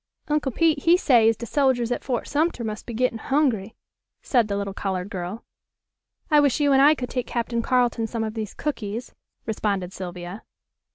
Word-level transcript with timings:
"Uncle 0.29 0.51
Pete 0.51 0.79
he 0.85 0.97
say 0.97 1.29
as 1.29 1.37
de 1.37 1.45
soldiers 1.45 1.91
at 1.91 2.03
Fort 2.03 2.27
Sumter 2.27 2.63
mus' 2.63 2.81
be 2.81 2.95
gettin' 2.95 3.19
hungry," 3.19 3.75
said 4.23 4.47
the 4.47 4.57
little 4.57 4.73
colored 4.73 5.11
girl. 5.11 5.43
"I 6.31 6.39
wish 6.39 6.59
you 6.59 6.73
and 6.73 6.81
I 6.81 6.95
could 6.95 7.11
take 7.11 7.27
Captain 7.27 7.61
Carleton 7.61 8.07
some 8.07 8.23
of 8.23 8.33
these 8.33 8.55
cookies," 8.55 9.13
responded 9.45 9.93
Sylvia. 9.93 10.41